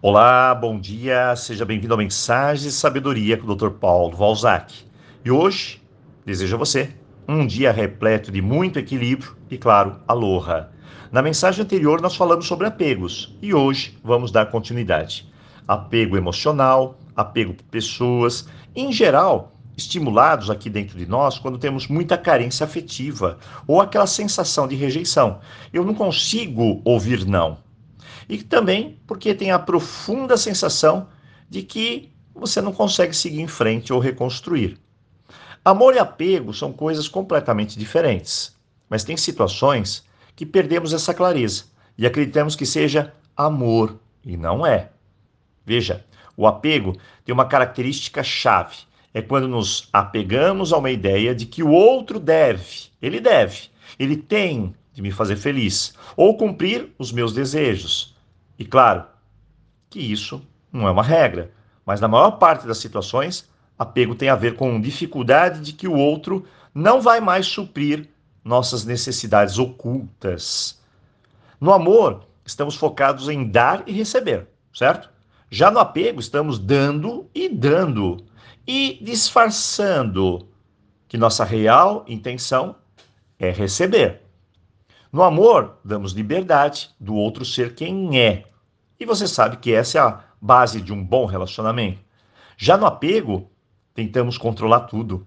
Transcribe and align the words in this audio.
Olá, 0.00 0.54
bom 0.54 0.78
dia, 0.78 1.34
seja 1.34 1.64
bem-vindo 1.64 1.92
ao 1.92 1.98
Mensagem 1.98 2.68
de 2.68 2.72
Sabedoria 2.72 3.36
com 3.36 3.50
o 3.50 3.56
Dr. 3.56 3.70
Paulo 3.70 4.16
Valzac. 4.16 4.72
E 5.24 5.30
hoje, 5.32 5.82
desejo 6.24 6.54
a 6.54 6.58
você 6.60 6.94
um 7.26 7.44
dia 7.44 7.72
repleto 7.72 8.30
de 8.30 8.40
muito 8.40 8.78
equilíbrio 8.78 9.36
e, 9.50 9.58
claro, 9.58 9.96
aloha. 10.06 10.70
Na 11.10 11.20
mensagem 11.20 11.64
anterior, 11.64 12.00
nós 12.00 12.14
falamos 12.14 12.46
sobre 12.46 12.68
apegos 12.68 13.36
e 13.42 13.52
hoje 13.52 13.98
vamos 14.04 14.30
dar 14.30 14.46
continuidade. 14.46 15.28
Apego 15.66 16.16
emocional, 16.16 16.96
apego 17.16 17.54
por 17.54 17.64
pessoas, 17.64 18.48
em 18.76 18.92
geral, 18.92 19.52
estimulados 19.76 20.48
aqui 20.48 20.70
dentro 20.70 20.96
de 20.96 21.06
nós 21.06 21.40
quando 21.40 21.58
temos 21.58 21.88
muita 21.88 22.16
carência 22.16 22.62
afetiva 22.62 23.36
ou 23.66 23.80
aquela 23.80 24.06
sensação 24.06 24.68
de 24.68 24.76
rejeição. 24.76 25.40
Eu 25.72 25.84
não 25.84 25.92
consigo 25.92 26.80
ouvir 26.84 27.26
não 27.26 27.66
e 28.28 28.42
também 28.42 29.00
porque 29.06 29.34
tem 29.34 29.50
a 29.50 29.58
profunda 29.58 30.36
sensação 30.36 31.08
de 31.48 31.62
que 31.62 32.12
você 32.34 32.60
não 32.60 32.72
consegue 32.72 33.14
seguir 33.14 33.40
em 33.40 33.48
frente 33.48 33.92
ou 33.92 33.98
reconstruir. 33.98 34.78
Amor 35.64 35.94
e 35.94 35.98
apego 35.98 36.54
são 36.54 36.72
coisas 36.72 37.08
completamente 37.08 37.78
diferentes, 37.78 38.56
mas 38.88 39.04
tem 39.04 39.16
situações 39.16 40.04
que 40.36 40.46
perdemos 40.46 40.92
essa 40.92 41.12
clareza 41.12 41.64
e 41.96 42.06
acreditamos 42.06 42.54
que 42.54 42.64
seja 42.64 43.12
amor 43.36 43.98
e 44.24 44.36
não 44.36 44.64
é. 44.64 44.90
Veja, 45.64 46.04
o 46.36 46.46
apego 46.46 46.96
tem 47.24 47.32
uma 47.32 47.46
característica 47.46 48.22
chave. 48.22 48.76
É 49.12 49.20
quando 49.20 49.48
nos 49.48 49.88
apegamos 49.92 50.72
a 50.72 50.78
uma 50.78 50.90
ideia 50.90 51.34
de 51.34 51.46
que 51.46 51.62
o 51.62 51.70
outro 51.70 52.20
deve, 52.20 52.88
ele 53.02 53.20
deve, 53.20 53.62
ele 53.98 54.16
tem 54.16 54.74
de 54.92 55.02
me 55.02 55.10
fazer 55.10 55.36
feliz 55.36 55.94
ou 56.16 56.36
cumprir 56.36 56.92
os 56.98 57.10
meus 57.10 57.32
desejos. 57.32 58.14
E 58.58 58.64
claro 58.64 59.04
que 59.88 60.00
isso 60.00 60.42
não 60.72 60.88
é 60.88 60.90
uma 60.90 61.02
regra, 61.02 61.52
mas 61.86 62.00
na 62.00 62.08
maior 62.08 62.32
parte 62.32 62.66
das 62.66 62.78
situações, 62.78 63.48
apego 63.78 64.14
tem 64.14 64.28
a 64.28 64.34
ver 64.34 64.56
com 64.56 64.80
dificuldade 64.80 65.60
de 65.60 65.72
que 65.72 65.86
o 65.86 65.94
outro 65.94 66.44
não 66.74 67.00
vai 67.00 67.20
mais 67.20 67.46
suprir 67.46 68.08
nossas 68.44 68.84
necessidades 68.84 69.58
ocultas. 69.58 70.80
No 71.60 71.72
amor, 71.72 72.24
estamos 72.44 72.74
focados 72.74 73.28
em 73.28 73.48
dar 73.48 73.82
e 73.86 73.92
receber, 73.92 74.46
certo? 74.74 75.10
Já 75.50 75.70
no 75.70 75.78
apego, 75.78 76.20
estamos 76.20 76.58
dando 76.58 77.28
e 77.34 77.48
dando 77.48 78.24
e 78.66 78.98
disfarçando 79.02 80.46
que 81.08 81.16
nossa 81.16 81.44
real 81.44 82.04
intenção 82.06 82.76
é 83.38 83.50
receber. 83.50 84.27
No 85.10 85.22
amor, 85.22 85.78
damos 85.82 86.12
liberdade 86.12 86.90
do 87.00 87.14
outro 87.14 87.44
ser 87.44 87.74
quem 87.74 88.20
é. 88.20 88.44
E 89.00 89.06
você 89.06 89.26
sabe 89.26 89.56
que 89.56 89.72
essa 89.72 89.98
é 89.98 90.00
a 90.02 90.20
base 90.40 90.82
de 90.82 90.92
um 90.92 91.02
bom 91.02 91.24
relacionamento. 91.24 92.00
Já 92.58 92.76
no 92.76 92.84
apego, 92.84 93.50
tentamos 93.94 94.36
controlar 94.36 94.80
tudo. 94.80 95.26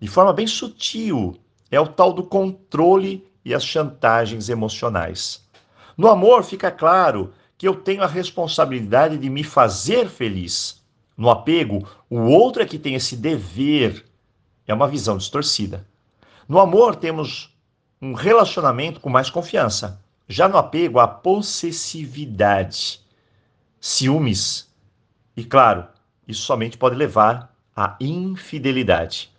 De 0.00 0.08
forma 0.08 0.32
bem 0.32 0.46
sutil. 0.46 1.38
É 1.70 1.78
o 1.78 1.86
tal 1.86 2.12
do 2.12 2.24
controle 2.24 3.24
e 3.44 3.54
as 3.54 3.64
chantagens 3.64 4.48
emocionais. 4.48 5.48
No 5.96 6.08
amor, 6.08 6.42
fica 6.42 6.70
claro 6.70 7.32
que 7.56 7.68
eu 7.68 7.76
tenho 7.76 8.02
a 8.02 8.08
responsabilidade 8.08 9.16
de 9.16 9.30
me 9.30 9.44
fazer 9.44 10.08
feliz. 10.08 10.82
No 11.16 11.30
apego, 11.30 11.86
o 12.08 12.18
outro 12.22 12.62
é 12.62 12.66
que 12.66 12.78
tem 12.78 12.94
esse 12.94 13.14
dever. 13.14 14.04
É 14.66 14.74
uma 14.74 14.88
visão 14.88 15.16
distorcida. 15.16 15.86
No 16.48 16.58
amor, 16.58 16.96
temos 16.96 17.54
um 18.00 18.14
relacionamento 18.14 18.98
com 18.98 19.10
mais 19.10 19.28
confiança. 19.28 20.00
Já 20.26 20.48
no 20.48 20.56
apego, 20.56 20.98
a 20.98 21.06
possessividade, 21.06 23.00
ciúmes. 23.78 24.72
E 25.36 25.44
claro, 25.44 25.86
isso 26.26 26.42
somente 26.42 26.78
pode 26.78 26.96
levar 26.96 27.54
à 27.76 27.96
infidelidade. 28.00 29.30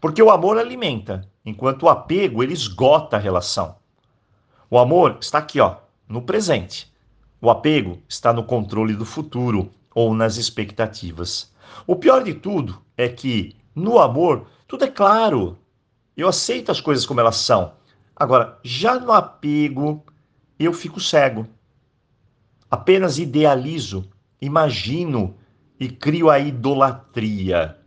Porque 0.00 0.22
o 0.22 0.30
amor 0.30 0.58
alimenta, 0.58 1.28
enquanto 1.44 1.84
o 1.84 1.88
apego 1.88 2.42
ele 2.42 2.52
esgota 2.52 3.16
a 3.16 3.20
relação. 3.20 3.76
O 4.70 4.78
amor 4.78 5.18
está 5.20 5.38
aqui, 5.38 5.58
ó, 5.60 5.76
no 6.08 6.22
presente. 6.22 6.92
O 7.40 7.50
apego 7.50 8.00
está 8.08 8.32
no 8.32 8.44
controle 8.44 8.94
do 8.94 9.04
futuro 9.04 9.72
ou 9.94 10.14
nas 10.14 10.36
expectativas. 10.36 11.52
O 11.86 11.96
pior 11.96 12.22
de 12.22 12.34
tudo 12.34 12.80
é 12.96 13.08
que 13.08 13.56
no 13.74 13.98
amor 13.98 14.46
tudo 14.68 14.84
é 14.84 14.88
claro, 14.88 15.58
eu 16.16 16.28
aceito 16.28 16.70
as 16.70 16.80
coisas 16.80 17.06
como 17.06 17.20
elas 17.20 17.36
são. 17.36 17.72
Agora, 18.14 18.58
já 18.62 18.98
no 18.98 19.12
apego, 19.12 20.04
eu 20.58 20.72
fico 20.72 21.00
cego. 21.00 21.46
Apenas 22.70 23.18
idealizo, 23.18 24.08
imagino 24.40 25.36
e 25.78 25.88
crio 25.88 26.30
a 26.30 26.38
idolatria. 26.38 27.78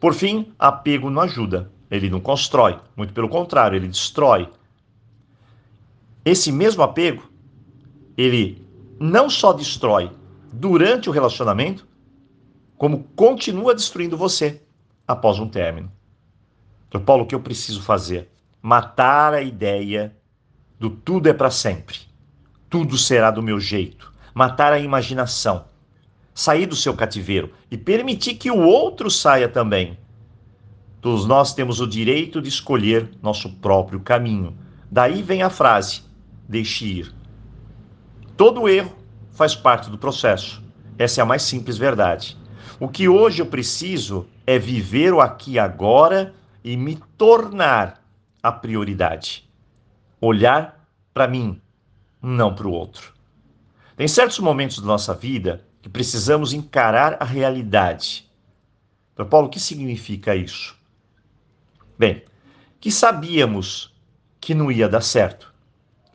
Por 0.00 0.14
fim, 0.14 0.52
apego 0.58 1.10
não 1.10 1.22
ajuda, 1.22 1.70
ele 1.90 2.10
não 2.10 2.20
constrói, 2.20 2.78
muito 2.96 3.12
pelo 3.12 3.28
contrário, 3.28 3.76
ele 3.76 3.88
destrói. 3.88 4.48
Esse 6.24 6.50
mesmo 6.50 6.82
apego, 6.82 7.30
ele 8.16 8.66
não 8.98 9.28
só 9.28 9.52
destrói 9.52 10.10
durante 10.52 11.08
o 11.08 11.12
relacionamento, 11.12 11.86
como 12.76 13.04
continua 13.16 13.74
destruindo 13.74 14.16
você 14.16 14.62
após 15.06 15.38
um 15.38 15.48
término. 15.48 15.90
Paulo, 17.00 17.24
o 17.24 17.26
que 17.26 17.34
eu 17.34 17.40
preciso 17.40 17.82
fazer? 17.82 18.30
Matar 18.62 19.34
a 19.34 19.42
ideia 19.42 20.16
do 20.78 20.90
tudo 20.90 21.28
é 21.28 21.32
para 21.32 21.50
sempre. 21.50 21.98
Tudo 22.68 22.96
será 22.98 23.30
do 23.30 23.42
meu 23.42 23.60
jeito. 23.60 24.12
Matar 24.34 24.72
a 24.72 24.78
imaginação. 24.78 25.66
Sair 26.34 26.66
do 26.66 26.74
seu 26.74 26.94
cativeiro 26.94 27.52
e 27.70 27.76
permitir 27.76 28.34
que 28.34 28.50
o 28.50 28.58
outro 28.58 29.10
saia 29.10 29.48
também. 29.48 29.98
Todos 31.00 31.26
nós 31.26 31.54
temos 31.54 31.80
o 31.80 31.86
direito 31.86 32.40
de 32.40 32.48
escolher 32.48 33.10
nosso 33.22 33.50
próprio 33.56 34.00
caminho. 34.00 34.56
Daí 34.90 35.22
vem 35.22 35.42
a 35.42 35.50
frase: 35.50 36.02
deixe 36.48 36.86
ir. 36.86 37.14
Todo 38.36 38.68
erro 38.68 38.96
faz 39.30 39.54
parte 39.54 39.90
do 39.90 39.98
processo. 39.98 40.62
Essa 40.98 41.20
é 41.20 41.22
a 41.22 41.26
mais 41.26 41.42
simples 41.42 41.76
verdade. 41.76 42.36
O 42.80 42.88
que 42.88 43.08
hoje 43.08 43.40
eu 43.42 43.46
preciso 43.46 44.26
é 44.46 44.58
viver 44.58 45.12
o 45.12 45.20
aqui 45.20 45.52
e 45.52 45.58
agora 45.58 46.34
e 46.64 46.76
me 46.78 46.96
tornar 47.18 48.02
a 48.42 48.50
prioridade. 48.50 49.46
Olhar 50.18 50.88
para 51.12 51.28
mim, 51.28 51.60
não 52.22 52.54
para 52.54 52.66
o 52.66 52.72
outro. 52.72 53.12
Tem 53.94 54.08
certos 54.08 54.38
momentos 54.38 54.80
da 54.80 54.86
nossa 54.86 55.14
vida 55.14 55.64
que 55.82 55.88
precisamos 55.90 56.54
encarar 56.54 57.18
a 57.20 57.24
realidade. 57.24 58.28
Para 59.14 59.26
Paulo, 59.26 59.48
o 59.48 59.50
que 59.50 59.60
significa 59.60 60.34
isso? 60.34 60.74
Bem, 61.98 62.24
que 62.80 62.90
sabíamos 62.90 63.94
que 64.40 64.54
não 64.54 64.72
ia 64.72 64.88
dar 64.88 65.02
certo. 65.02 65.54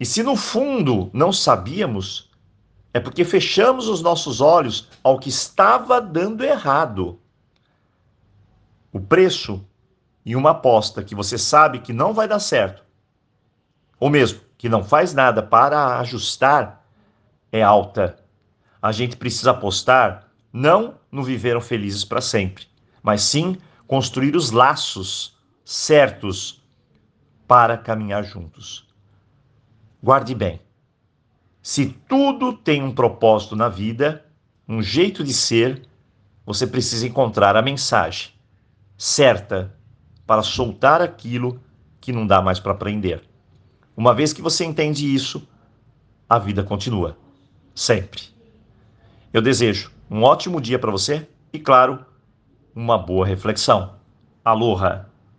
E 0.00 0.06
se 0.06 0.22
no 0.22 0.34
fundo 0.34 1.10
não 1.12 1.32
sabíamos, 1.32 2.30
é 2.92 2.98
porque 2.98 3.24
fechamos 3.24 3.86
os 3.88 4.00
nossos 4.00 4.40
olhos 4.40 4.88
ao 5.02 5.18
que 5.18 5.28
estava 5.28 6.00
dando 6.00 6.42
errado. 6.42 7.20
O 8.92 9.00
preço 9.00 9.64
em 10.24 10.34
uma 10.34 10.50
aposta 10.50 11.02
que 11.02 11.14
você 11.14 11.38
sabe 11.38 11.80
que 11.80 11.92
não 11.92 12.12
vai 12.12 12.28
dar 12.28 12.38
certo, 12.38 12.84
ou 13.98 14.10
mesmo 14.10 14.40
que 14.56 14.68
não 14.68 14.84
faz 14.84 15.14
nada 15.14 15.42
para 15.42 15.98
ajustar, 16.00 16.84
é 17.50 17.62
alta. 17.62 18.18
A 18.80 18.92
gente 18.92 19.16
precisa 19.16 19.52
apostar 19.52 20.28
não 20.52 20.94
no 21.10 21.22
viveram 21.22 21.60
felizes 21.60 22.04
para 22.04 22.20
sempre, 22.20 22.66
mas 23.02 23.22
sim 23.22 23.56
construir 23.86 24.36
os 24.36 24.50
laços 24.50 25.36
certos 25.64 26.62
para 27.46 27.78
caminhar 27.78 28.22
juntos. 28.24 28.86
Guarde 30.02 30.34
bem. 30.34 30.60
Se 31.62 31.86
tudo 32.08 32.52
tem 32.52 32.82
um 32.82 32.94
propósito 32.94 33.56
na 33.56 33.68
vida, 33.68 34.24
um 34.68 34.82
jeito 34.82 35.24
de 35.24 35.32
ser, 35.32 35.86
você 36.44 36.66
precisa 36.66 37.06
encontrar 37.06 37.56
a 37.56 37.62
mensagem 37.62 38.32
certa 38.96 39.77
para 40.28 40.42
soltar 40.42 41.00
aquilo 41.00 41.58
que 42.02 42.12
não 42.12 42.26
dá 42.26 42.42
mais 42.42 42.60
para 42.60 42.72
aprender. 42.72 43.22
Uma 43.96 44.14
vez 44.14 44.30
que 44.30 44.42
você 44.42 44.62
entende 44.62 45.12
isso, 45.12 45.48
a 46.28 46.38
vida 46.38 46.62
continua. 46.62 47.16
Sempre. 47.74 48.24
Eu 49.32 49.40
desejo 49.40 49.90
um 50.10 50.22
ótimo 50.22 50.60
dia 50.60 50.78
para 50.78 50.90
você 50.90 51.26
e, 51.50 51.58
claro, 51.58 52.04
uma 52.74 52.98
boa 52.98 53.26
reflexão. 53.26 53.94
Aloha! 54.44 55.07